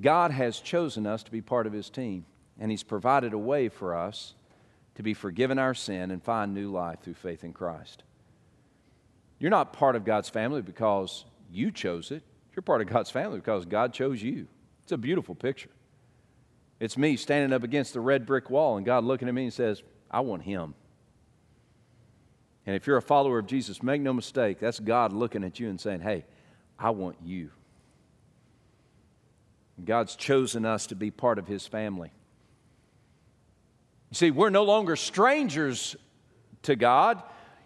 [0.00, 2.24] God has chosen us to be part of his team,
[2.58, 4.34] and he's provided a way for us
[4.94, 8.04] to be forgiven our sin and find new life through faith in Christ.
[9.40, 12.22] You're not part of God's family because you chose it.
[12.54, 14.46] You're part of God's family because God chose you.
[14.84, 15.70] It's a beautiful picture.
[16.80, 19.52] It's me standing up against the red brick wall and God looking at me and
[19.52, 20.74] says, I want him.
[22.66, 25.68] And if you're a follower of Jesus, make no mistake, that's God looking at you
[25.68, 26.24] and saying, Hey,
[26.78, 27.50] I want you.
[29.84, 32.12] God's chosen us to be part of his family.
[34.10, 35.96] You see, we're no longer strangers
[36.62, 37.22] to God.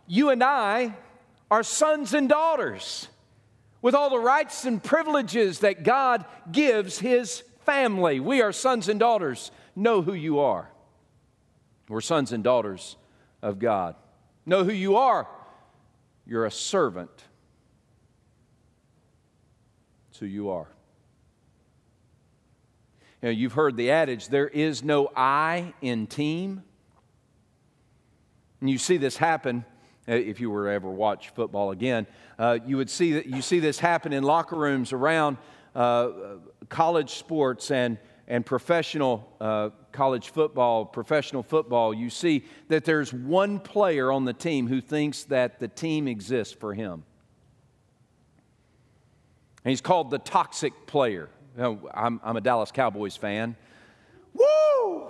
[0.07, 0.95] You and I
[1.51, 3.09] are sons and daughters
[3.85, 8.19] with all the rights and privileges that God gives His family.
[8.19, 9.51] We are sons and daughters.
[9.77, 10.71] Know who you are.
[11.91, 12.97] We're sons and daughters
[13.43, 13.95] of God.
[14.47, 15.29] Know who you are.
[16.27, 17.11] You're a servant.
[20.09, 20.69] It's who you are.
[23.21, 26.63] You know, you've heard the adage there is no I in team.
[28.63, 29.67] And you see this happen
[30.07, 32.07] if you were ever watch football again,
[32.39, 35.39] uh, you would see that you see this happen in locker rooms around
[35.75, 36.11] uh,
[36.69, 41.93] college sports and and professional uh, college football, professional football.
[41.93, 46.55] You see that there's one player on the team who thinks that the team exists
[46.55, 47.05] for him.
[49.65, 51.29] And he's called the toxic player.
[51.57, 53.57] You know, I'm, I'm, a Dallas Cowboys fan.
[54.35, 55.09] Woo!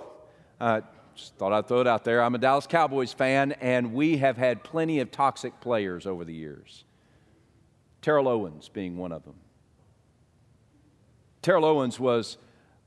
[1.14, 2.22] Just thought I'd throw it out there.
[2.22, 6.34] I'm a Dallas Cowboys fan, and we have had plenty of toxic players over the
[6.34, 6.84] years.
[8.02, 9.36] Terrell Owens being one of them.
[11.40, 12.36] Terrell Owens was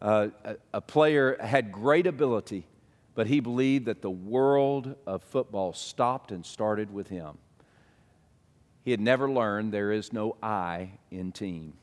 [0.02, 2.68] uh, a, a player, had great ability,
[3.16, 7.38] but he believed that the world of football stopped and started with him.
[8.84, 11.74] He had never learned there is no I in team.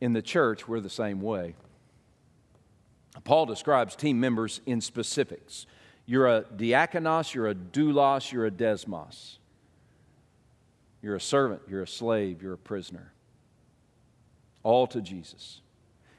[0.00, 1.54] In the church, we're the same way.
[3.24, 5.66] Paul describes team members in specifics.
[6.06, 9.36] You're a diakonos, you're a doulos, you're a desmos.
[11.02, 13.12] You're a servant, you're a slave, you're a prisoner.
[14.62, 15.60] All to Jesus.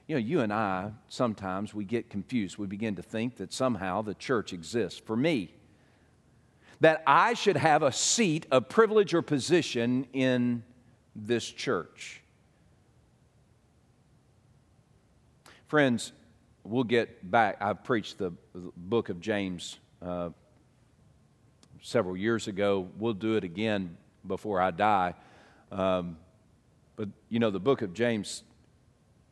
[0.08, 2.58] You know, you and I, sometimes we get confused.
[2.58, 5.54] We begin to think that somehow the church exists for me,
[6.82, 10.64] that I should have a seat of privilege or position in
[11.16, 12.22] this church.
[15.68, 16.12] Friends,
[16.64, 17.58] we'll get back.
[17.62, 20.30] I preached the book of James uh,
[21.82, 22.88] several years ago.
[22.98, 25.16] We'll do it again before I die.
[25.72, 26.18] Um,
[26.96, 28.44] but you know, the book of James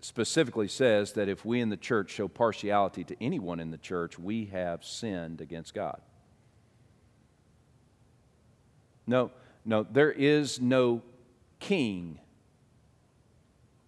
[0.02, 4.18] specifically says that if we in the church show partiality to anyone in the church,
[4.18, 6.02] we have sinned against God.
[9.06, 9.32] No,
[9.66, 11.02] no, there is no
[11.60, 12.20] king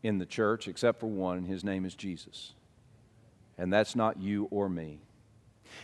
[0.03, 2.53] in the church except for one, and his name is Jesus
[3.61, 4.99] and that's not you or me.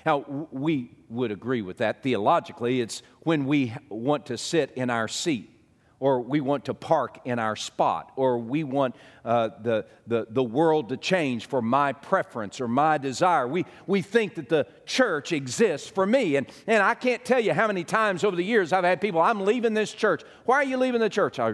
[0.05, 2.81] Now, we would agree with that theologically.
[2.81, 5.51] It's when we want to sit in our seat,
[5.99, 10.43] or we want to park in our spot, or we want uh, the, the, the
[10.43, 13.47] world to change for my preference or my desire.
[13.47, 16.35] We, we think that the church exists for me.
[16.35, 19.21] And, and I can't tell you how many times over the years I've had people,
[19.21, 20.23] I'm leaving this church.
[20.45, 21.39] Why are you leaving the church?
[21.39, 21.53] I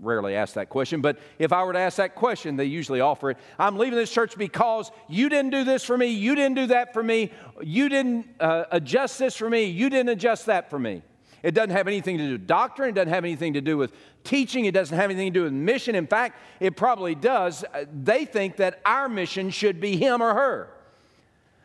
[0.00, 3.30] rarely ask that question, but if I were to ask that question, they usually offer
[3.30, 3.38] it.
[3.58, 6.92] I'm leaving this church because you didn't do this for me, you didn't do that
[6.92, 7.30] for me,
[7.62, 11.02] you didn't uh, adjust this for me, you didn't adjust that for me.
[11.42, 13.92] It doesn't have anything to do with doctrine, it doesn't have anything to do with
[14.24, 15.94] teaching, it doesn't have anything to do with mission.
[15.94, 17.64] In fact, it probably does.
[17.92, 20.70] They think that our mission should be him or her.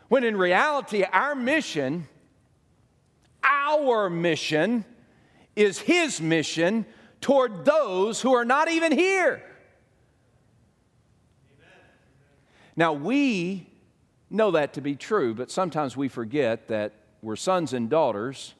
[0.08, 2.08] When in reality, our mission,
[3.43, 4.86] our mission,
[5.56, 6.86] is his mission
[7.26, 9.42] toward those who are not even here.
[12.76, 13.68] Now, we
[14.30, 18.54] know that to be true, but sometimes we forget that we're sons and daughters,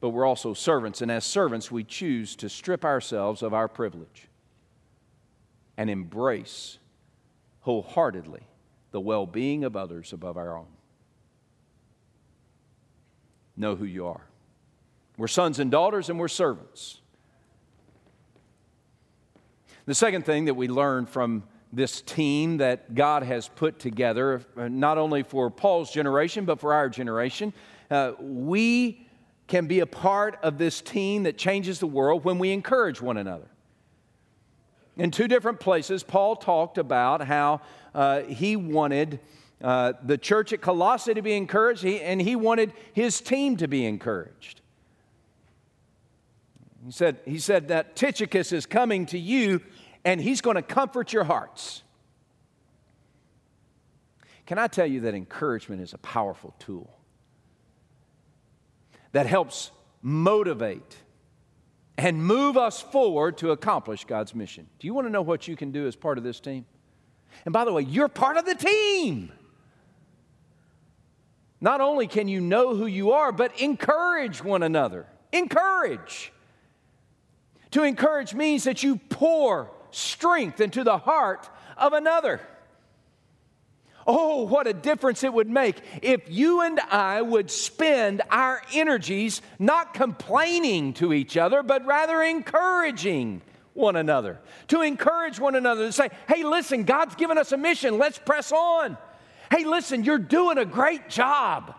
[0.00, 1.00] but we're also servants.
[1.00, 4.26] And as servants, we choose to strip ourselves of our privilege
[5.76, 6.78] and embrace
[7.60, 8.42] wholeheartedly
[8.90, 10.66] the well being of others above our own.
[13.56, 14.26] Know who you are.
[15.16, 17.01] We're sons and daughters, and we're servants.
[19.86, 21.42] The second thing that we learn from
[21.72, 26.72] this team that God has put together, uh, not only for Paul's generation, but for
[26.72, 27.52] our generation,
[27.90, 29.06] uh, we
[29.48, 33.16] can be a part of this team that changes the world when we encourage one
[33.16, 33.48] another.
[34.96, 37.62] In two different places, Paul talked about how
[37.94, 39.18] uh, he wanted
[39.62, 43.86] uh, the church at Colossae to be encouraged, and he wanted his team to be
[43.86, 44.60] encouraged.
[46.84, 49.60] He said, he said that Tychicus is coming to you
[50.04, 51.82] and he's going to comfort your hearts.
[54.46, 56.90] Can I tell you that encouragement is a powerful tool
[59.12, 59.70] that helps
[60.02, 60.96] motivate
[61.96, 64.66] and move us forward to accomplish God's mission?
[64.78, 66.66] Do you want to know what you can do as part of this team?
[67.44, 69.32] And by the way, you're part of the team.
[71.60, 75.06] Not only can you know who you are, but encourage one another.
[75.32, 76.32] Encourage.
[77.70, 82.40] To encourage means that you pour strength into the heart of another.
[84.06, 89.42] Oh, what a difference it would make if you and I would spend our energies
[89.58, 93.42] not complaining to each other, but rather encouraging
[93.74, 94.40] one another.
[94.68, 98.50] To encourage one another to say, hey, listen, God's given us a mission, let's press
[98.50, 98.98] on.
[99.50, 101.74] Hey, listen, you're doing a great job.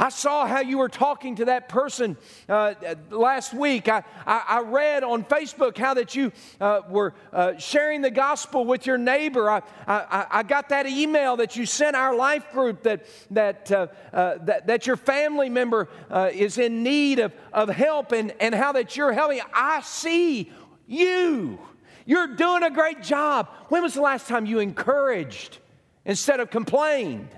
[0.00, 2.16] I saw how you were talking to that person
[2.48, 2.72] uh,
[3.10, 3.86] last week.
[3.86, 8.64] I, I, I, read on Facebook how that you uh, were uh, sharing the gospel
[8.64, 9.50] with your neighbor.
[9.50, 13.88] I, I, I, got that email that you sent our life group that, that, uh,
[14.10, 18.54] uh, that, that, your family member uh, is in need of, of help and, and
[18.54, 19.42] how that you're helping.
[19.52, 20.50] I see
[20.86, 21.58] you.
[22.06, 23.50] You're doing a great job.
[23.68, 25.58] When was the last time you encouraged
[26.06, 27.28] instead of complained?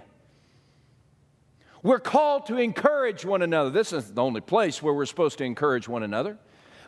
[1.83, 3.71] We're called to encourage one another.
[3.71, 6.39] This is the only place where we're supposed to encourage one another.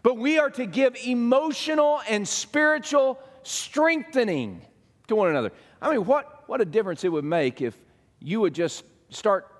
[0.03, 4.63] But we are to give emotional and spiritual strengthening
[5.09, 5.51] to one another.
[5.83, 7.75] I mean, what, what a difference it would make if
[8.21, 9.51] you would just start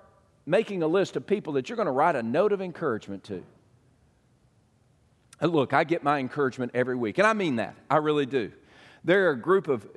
[0.45, 3.43] making a list of people that you're going to write a note of encouragement to.
[5.41, 7.75] And look, I get my encouragement every week, and I mean that.
[7.89, 8.51] I really do.
[9.03, 9.87] There are a group of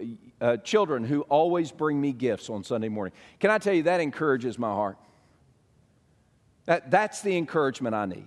[0.40, 3.14] uh, children who always bring me gifts on Sunday morning.
[3.38, 4.98] Can I tell you, that encourages my heart.
[6.68, 8.26] That, that's the encouragement I need.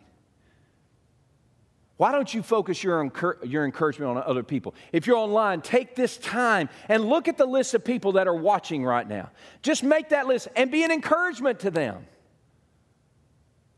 [1.98, 3.12] Why don't you focus your,
[3.44, 4.74] your encouragement on other people?
[4.92, 8.36] If you're online, take this time and look at the list of people that are
[8.36, 9.30] watching right now.
[9.62, 12.08] Just make that list and be an encouragement to them.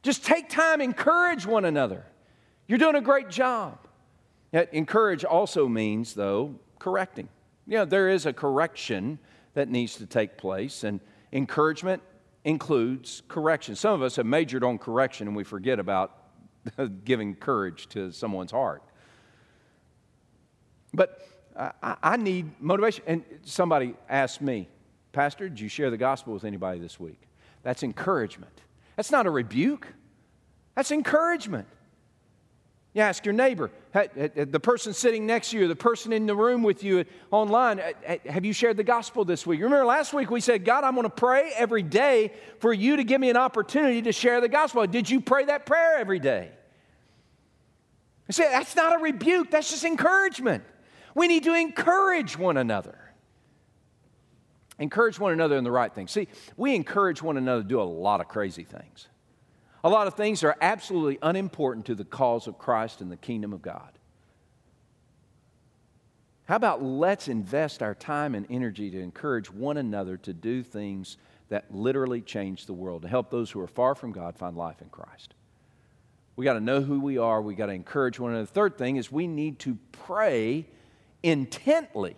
[0.01, 2.05] Just take time, encourage one another.
[2.65, 3.77] You're doing a great job.
[4.53, 7.27] Yet encourage also means, though, correcting.
[7.67, 9.19] You know, there is a correction
[9.55, 11.01] that needs to take place, and
[11.33, 12.01] encouragement
[12.45, 13.75] includes correction.
[13.75, 16.17] Some of us have majored on correction and we forget about
[17.05, 18.83] giving courage to someone's heart.
[20.93, 21.27] But
[21.57, 23.03] I, I, need motivation.
[23.07, 24.67] And somebody asked me,
[25.11, 27.21] Pastor, did you share the gospel with anybody this week?
[27.63, 28.61] That's encouragement.
[28.95, 29.87] That's not a rebuke,
[30.75, 31.67] that's encouragement.
[32.93, 36.61] You ask your neighbor, the person sitting next to you, the person in the room
[36.61, 39.61] with you online, eh, eh, have you shared the gospel this week?
[39.61, 43.03] Remember last week we said, God, I'm going to pray every day for you to
[43.03, 44.85] give me an opportunity to share the gospel.
[44.85, 46.51] Did you pray that prayer every day?
[48.29, 50.63] I say, that's not a rebuke, that's just encouragement.
[51.15, 52.97] We need to encourage one another.
[54.77, 56.11] encourage one another in the right things.
[56.11, 56.27] See,
[56.57, 59.07] we encourage one another to do a lot of crazy things.
[59.83, 63.51] A lot of things are absolutely unimportant to the cause of Christ and the kingdom
[63.51, 63.91] of God.
[66.45, 71.17] How about let's invest our time and energy to encourage one another to do things
[71.49, 74.81] that literally change the world, to help those who are far from God find life
[74.81, 75.33] in Christ?
[76.35, 77.41] We got to know who we are.
[77.41, 78.45] We got to encourage one another.
[78.45, 80.65] The third thing is we need to pray
[81.21, 82.15] intently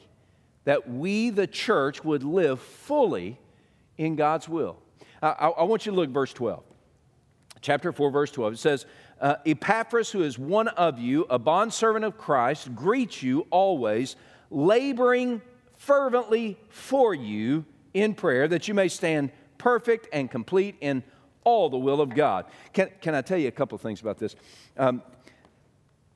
[0.64, 3.38] that we, the church, would live fully
[3.98, 4.78] in God's will.
[5.22, 6.64] I, I want you to look at verse 12.
[7.62, 8.54] Chapter 4, verse 12.
[8.54, 8.86] It says,
[9.20, 14.16] uh, Epaphras, who is one of you, a bondservant of Christ, greets you always,
[14.50, 15.42] laboring
[15.74, 21.04] fervently for you in prayer, that you may stand perfect and complete in
[21.44, 22.46] all the will of God.
[22.74, 24.36] Can, can I tell you a couple of things about this?
[24.78, 25.02] Um,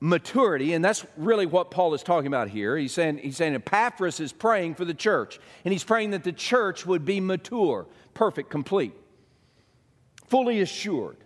[0.00, 2.76] maturity, and that's really what Paul is talking about here.
[2.76, 6.32] He's saying, he's saying Epaphras is praying for the church, and he's praying that the
[6.32, 8.92] church would be mature, perfect, complete,
[10.26, 11.16] fully assured.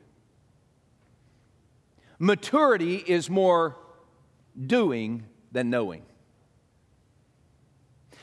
[2.18, 3.76] Maturity is more
[4.66, 6.02] doing than knowing.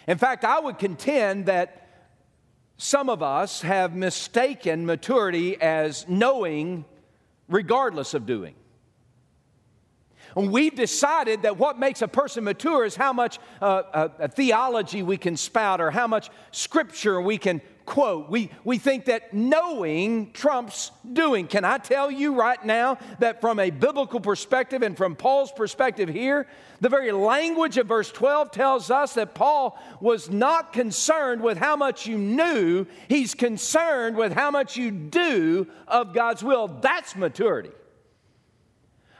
[0.07, 1.87] In fact, I would contend that
[2.77, 6.85] some of us have mistaken maturity as knowing
[7.47, 8.55] regardless of doing.
[10.35, 15.03] And we've decided that what makes a person mature is how much uh, uh, theology
[15.03, 17.61] we can spout or how much scripture we can
[17.91, 18.29] quote.
[18.29, 21.45] We, we think that knowing trumps doing.
[21.45, 26.07] Can I tell you right now that from a biblical perspective and from Paul's perspective
[26.07, 26.47] here,
[26.79, 31.75] the very language of verse 12 tells us that Paul was not concerned with how
[31.75, 36.69] much you knew, he's concerned with how much you do of God's will.
[36.69, 37.71] That's maturity.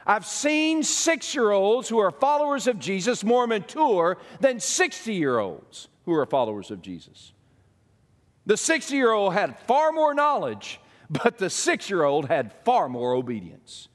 [0.06, 5.38] I've seen six year olds who are followers of Jesus more mature than 60 year
[5.38, 7.34] olds who are followers of Jesus.
[8.46, 10.80] The 60 year old had far more knowledge,
[11.10, 13.88] but the six year old had far more obedience.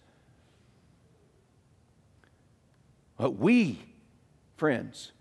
[3.18, 3.80] But we,
[4.58, 5.12] friends,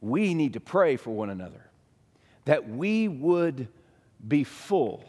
[0.00, 1.70] we need to pray for one another
[2.44, 3.68] that we would
[4.26, 5.04] be full,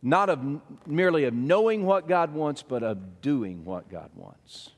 [0.00, 4.70] not of merely of knowing what God wants, but of doing what God wants.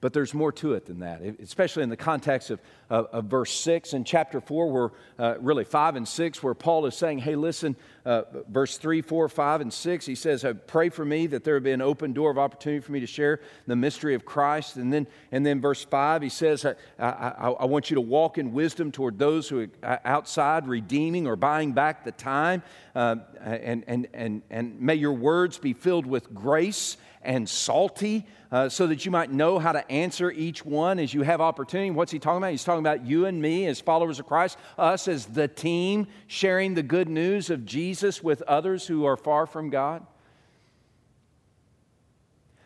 [0.00, 3.52] But there's more to it than that, especially in the context of, of, of verse
[3.52, 7.34] 6 and chapter 4, where uh, really 5 and 6, where Paul is saying, Hey,
[7.34, 7.74] listen,
[8.06, 11.64] uh, verse 3, 4, 5, and 6, he says, Pray for me that there would
[11.64, 14.76] be an open door of opportunity for me to share the mystery of Christ.
[14.76, 18.38] And then, and then verse 5, he says, I, I, I want you to walk
[18.38, 22.62] in wisdom toward those who are outside, redeeming or buying back the time.
[22.94, 28.68] Uh, and, and, and, and may your words be filled with grace and salty uh,
[28.68, 31.90] so that you might know how to answer each one as you have opportunity.
[31.90, 32.50] What's he talking about?
[32.50, 36.74] He's talking about you and me as followers of Christ, us as the team sharing
[36.74, 40.06] the good news of Jesus with others who are far from God.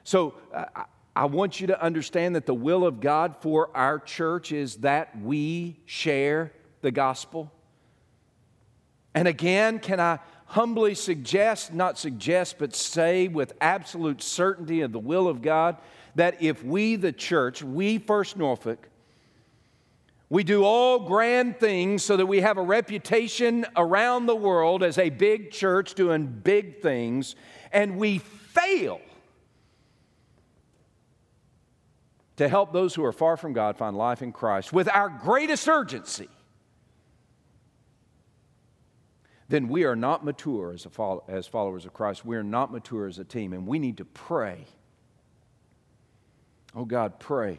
[0.05, 0.85] So uh,
[1.15, 5.19] I want you to understand that the will of God for our church is that
[5.21, 7.53] we share the gospel.
[9.15, 10.19] And again, can I
[10.53, 15.79] humbly suggest, not suggest, but say with absolute certainty of the will of God
[16.15, 18.91] that if we, the church, we First Norfolk,
[20.29, 24.99] we do all grand things so that we have a reputation around the world as
[24.99, 27.35] a big church doing big things,
[27.73, 29.01] and we fail
[32.37, 35.67] to help those who are far from God find life in Christ with our greatest
[35.67, 36.29] urgency
[39.53, 42.25] then we are not mature as, follow, as followers of Christ.
[42.25, 44.65] We are not mature as a team, and we need to pray.
[46.75, 47.59] Oh God, pray.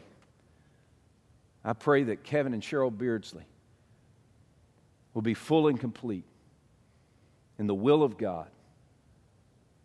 [1.64, 3.44] I pray that Kevin and Cheryl Beardsley
[5.14, 6.24] will be full and complete
[7.60, 8.48] in the will of God,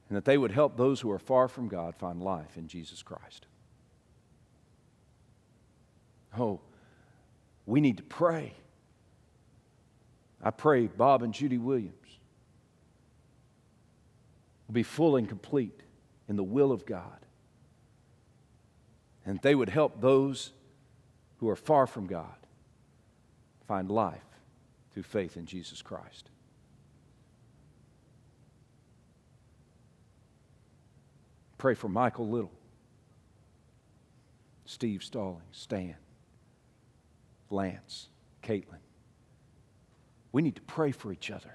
[0.10, 3.03] and that they would help those who are far from God find life in Jesus
[3.03, 3.45] Christ.
[6.39, 6.60] Oh,
[7.68, 8.53] we need to pray.
[10.41, 11.99] I pray Bob and Judy Williams
[14.74, 15.82] be full and complete
[16.28, 17.26] in the will of God.
[19.26, 20.52] And they would help those
[21.38, 22.36] who are far from God
[23.68, 24.22] find life
[24.92, 26.30] through faith in Jesus Christ.
[31.58, 32.54] Pray for Michael Little,
[34.66, 35.96] Steve Stalling, Stan,
[37.50, 38.08] Lance,
[38.42, 38.80] Caitlin.
[40.32, 41.54] We need to pray for each other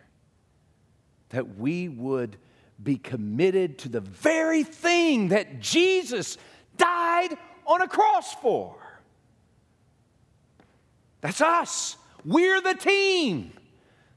[1.31, 2.37] that we would
[2.85, 6.37] be committed to the very thing that Jesus
[6.76, 8.76] died on a cross for.
[11.20, 11.97] That's us.
[12.24, 13.53] We're the team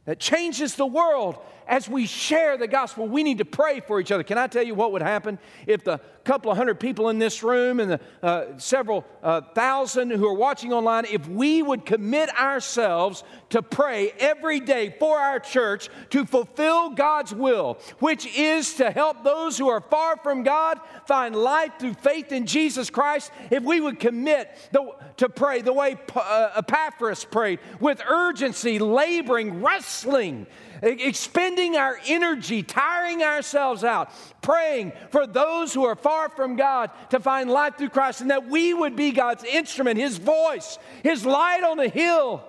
[0.06, 1.38] that changes the world
[1.68, 4.24] as we share the gospel, we need to pray for each other.
[4.24, 7.42] Can I tell you what would happen if the couple of hundred people in this
[7.42, 12.30] room and the uh, several uh, thousand who are watching online, if we would commit
[12.38, 18.92] ourselves to pray every day for our church to fulfill God's will, which is to
[18.92, 23.64] help those who are far from God find life through faith in Jesus Christ, if
[23.64, 30.46] we would commit the, to pray the way uh, Epaphras prayed, with urgency, laboring, wrestling,
[30.82, 34.12] expending our energy, tiring ourselves out,
[34.42, 38.48] praying for those who are far from God to find life through Christ, and that
[38.48, 42.44] we would be God's instrument, His voice, His light on the hill.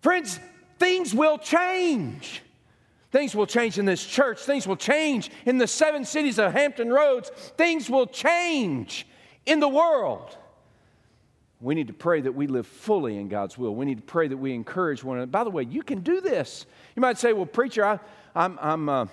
[0.00, 0.38] Friends,
[0.78, 2.42] things will change.
[3.10, 4.38] Things will change in this church.
[4.38, 7.30] Things will change in the seven cities of Hampton Roads.
[7.56, 9.06] Things will change
[9.46, 10.37] in the world.
[11.60, 13.74] We need to pray that we live fully in God's will.
[13.74, 15.30] We need to pray that we encourage one another.
[15.30, 16.66] By the way, you can do this.
[16.94, 17.98] You might say, well, preacher, I,
[18.34, 19.06] I'm, I'm, uh,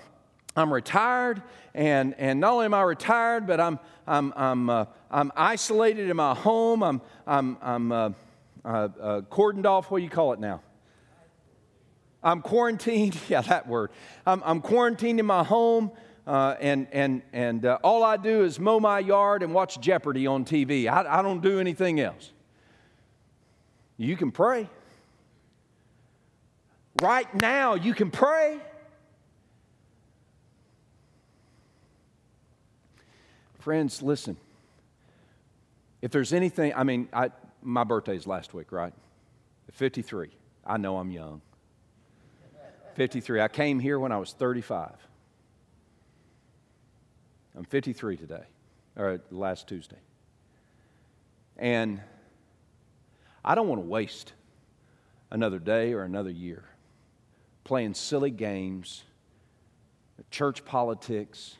[0.54, 1.42] I'm retired,
[1.74, 6.16] and, and not only am I retired, but I'm, I'm, I'm, uh, I'm isolated in
[6.16, 6.84] my home.
[6.84, 8.10] I'm, I'm, I'm uh,
[8.64, 9.90] uh, uh cordoned off.
[9.90, 10.62] What do you call it now?
[12.22, 13.18] I'm quarantined.
[13.28, 13.90] Yeah, that word.
[14.24, 15.90] I'm, I'm quarantined in my home.
[16.26, 20.26] Uh, and and, and uh, all I do is mow my yard and watch Jeopardy
[20.26, 20.88] on TV.
[20.88, 22.32] I, I don't do anything else.
[23.96, 24.68] You can pray.
[27.02, 28.58] Right now, you can pray.
[33.58, 34.36] Friends, listen.
[36.00, 37.30] If there's anything, I mean, I,
[37.62, 38.92] my birthday's last week, right?
[39.72, 40.30] 53.
[40.64, 41.40] I know I'm young.
[42.94, 43.40] 53.
[43.40, 44.94] I came here when I was 35.
[47.56, 48.44] I'm 53 today,
[48.96, 49.96] or last Tuesday.
[51.56, 52.00] And
[53.46, 54.32] I don't want to waste
[55.30, 56.64] another day or another year
[57.62, 59.02] playing silly games,
[60.30, 61.56] church politics,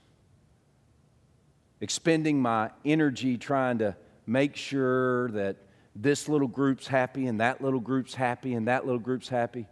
[1.81, 5.57] expending my energy trying to make sure that
[5.97, 9.67] this little group's happy and that little group's happy and that little group's happy.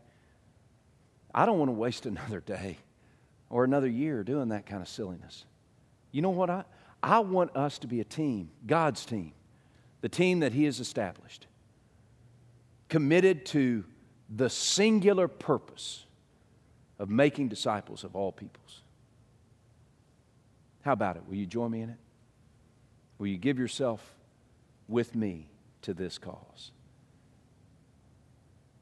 [1.33, 2.79] I don't want to waste another day
[3.49, 5.45] or another year doing that kind of silliness.
[6.11, 6.51] You know what?
[6.51, 6.65] I,
[7.03, 9.33] I want us to be a team, God's team,
[10.01, 11.47] the team that He has established
[12.89, 13.85] committed to
[14.35, 16.05] the singular purpose
[16.99, 18.82] of making disciples of all peoples.
[20.82, 21.22] How about it?
[21.26, 21.97] Will you join me in it?
[23.18, 24.14] Will you give yourself
[24.89, 25.49] with me
[25.82, 26.72] to this cause?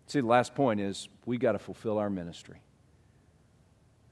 [0.07, 2.61] See, the last point is we got to fulfill our ministry.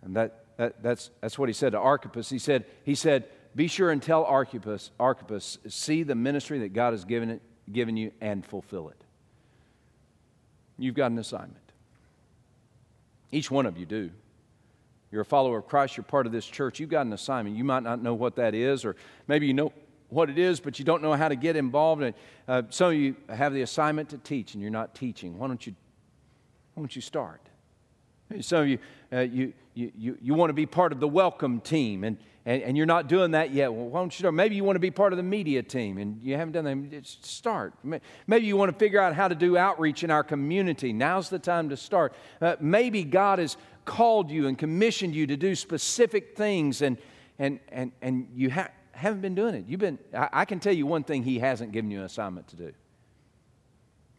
[0.02, 2.30] And that, that, that's, that's what he said to Archippus.
[2.30, 6.92] He said, he said, Be sure and tell Archippus, Archippus, see the ministry that God
[6.92, 9.02] has given, it, given you and fulfill it.
[10.80, 11.56] You've got an assignment.
[13.30, 14.10] Each one of you do.
[15.12, 17.56] You're a follower of Christ, you're part of this church, you've got an assignment.
[17.56, 18.96] You might not know what that is, or
[19.28, 19.72] maybe you know
[20.08, 22.02] what it is, but you don't know how to get involved.
[22.02, 22.14] And
[22.48, 25.38] uh, some of you have the assignment to teach, and you're not teaching.
[25.38, 25.74] Why don't you,
[26.74, 27.42] why don't you start?
[28.40, 28.78] Some of you,
[29.12, 32.62] uh, you, you, you, you want to be part of the welcome team, and, and,
[32.62, 33.72] and, you're not doing that yet.
[33.72, 34.32] Well, why don't you?
[34.32, 37.06] Maybe you want to be part of the media team, and you haven't done that.
[37.06, 37.74] Start.
[38.26, 40.92] Maybe you want to figure out how to do outreach in our community.
[40.92, 42.14] Now's the time to start.
[42.40, 46.98] Uh, maybe God has called you and commissioned you to do specific things, and,
[47.38, 49.64] and, and, and you ha- haven't been doing it.
[49.66, 52.48] You've been, I, I can tell you one thing He hasn't given you an assignment
[52.48, 52.72] to do.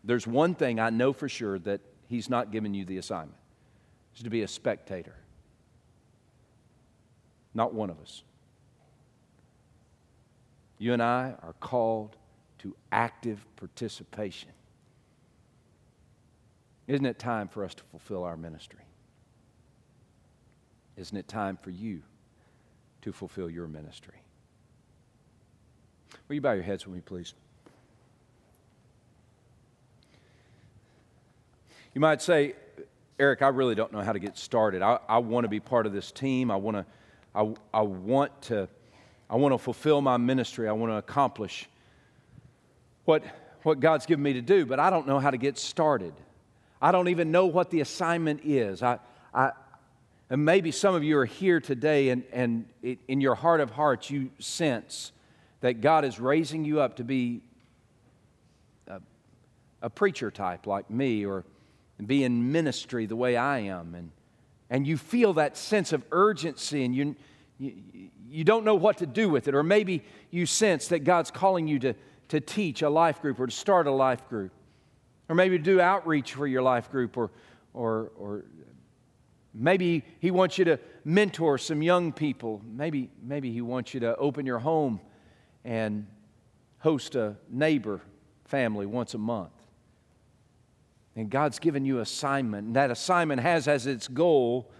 [0.04, 3.41] There's one thing I know for sure that He's not given you the assignment
[4.16, 5.16] is to be a spectator.
[7.54, 8.24] Not one of us.
[10.78, 12.18] You and I are called
[12.60, 14.50] to active participation.
[16.88, 18.80] Isn't it time for us to fulfill our ministry?
[20.98, 22.02] Isn't it time for you
[23.02, 24.16] to fulfill your ministry?
[26.28, 27.34] Will you bow your heads with me, please?
[31.94, 32.56] You might say,
[33.22, 34.82] Eric, I really don't know how to get started.
[34.82, 36.50] I, I want to be part of this team.
[36.50, 36.86] I want to,
[37.36, 38.68] I, I want to,
[39.30, 40.68] I want to fulfill my ministry.
[40.68, 41.70] I want to accomplish
[43.06, 43.24] what,
[43.62, 46.16] what God's given me to do, but I don't know how to get started.
[46.82, 48.82] I don't even know what the assignment is.
[48.82, 48.98] I,
[49.36, 49.52] I,
[50.32, 53.70] and maybe some of you are here today, and, and it, in your heart of
[53.70, 55.12] hearts, you sense
[55.60, 57.42] that God is raising you up to be
[58.88, 59.00] a,
[59.84, 61.46] a preacher type like me, or
[62.02, 63.94] and be in ministry the way I am.
[63.94, 64.10] And,
[64.72, 67.16] and you feel that sense of urgency and you,
[67.60, 67.76] you,
[68.28, 69.54] you don't know what to do with it.
[69.54, 71.94] Or maybe you sense that God's calling you to,
[72.30, 74.52] to teach a life group or to start a life group.
[75.30, 77.30] Or maybe do outreach for your life group, or,
[77.72, 78.46] or, or
[79.54, 82.64] maybe He wants you to mentor some young people.
[82.66, 85.00] Maybe, maybe He wants you to open your home
[85.64, 86.08] and
[86.80, 88.02] host a neighbor
[88.46, 89.52] family once a month.
[91.16, 94.72] And God's given you assignment, and that assignment has as its goal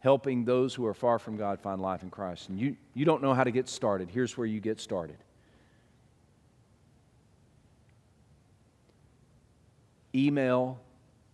[0.00, 2.48] helping those who are far from God find life in Christ.
[2.48, 4.10] And you, you don't know how to get started.
[4.10, 5.16] Here's where you get started.
[10.14, 10.80] email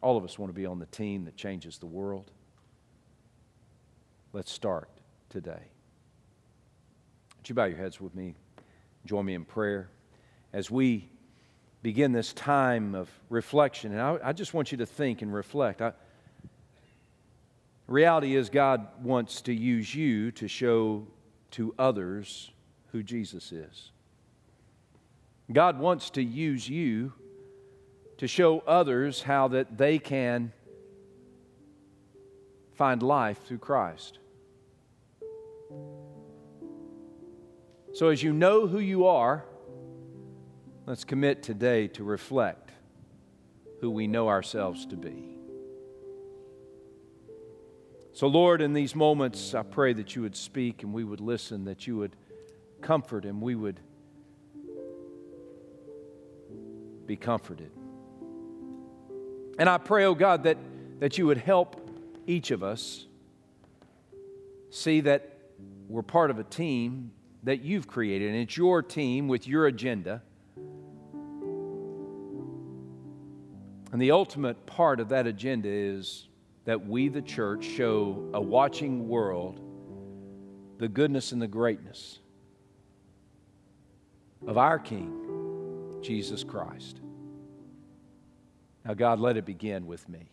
[0.00, 2.30] All of us want to be on the team that changes the world.
[4.34, 4.88] Let's start
[5.28, 5.60] today.
[7.36, 8.34] Would you bow your heads with me?
[9.04, 9.90] Join me in prayer
[10.54, 11.10] as we
[11.82, 13.92] begin this time of reflection.
[13.92, 15.82] And I, I just want you to think and reflect.
[15.82, 15.92] I,
[17.86, 21.06] reality is, God wants to use you to show
[21.50, 22.50] to others
[22.92, 23.90] who Jesus is.
[25.52, 27.12] God wants to use you
[28.16, 30.52] to show others how that they can
[32.74, 34.18] find life through Christ.
[37.94, 39.44] So, as you know who you are,
[40.86, 42.70] let's commit today to reflect
[43.80, 45.32] who we know ourselves to be.
[48.14, 51.64] So, Lord, in these moments, I pray that you would speak and we would listen,
[51.64, 52.16] that you would
[52.80, 53.80] comfort and we would
[57.06, 57.70] be comforted.
[59.58, 60.58] And I pray, oh God, that,
[61.00, 61.90] that you would help
[62.26, 63.06] each of us
[64.70, 65.31] see that
[65.88, 67.12] we're part of a team
[67.42, 70.22] that you've created, and it's your team with your agenda.
[73.92, 76.28] And the ultimate part of that agenda is
[76.64, 79.60] that we, the church, show a watching world
[80.78, 82.18] the goodness and the greatness
[84.46, 87.00] of our King, Jesus Christ.
[88.84, 90.28] Now, God, let it begin with me.